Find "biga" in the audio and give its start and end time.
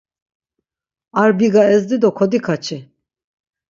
1.43-1.63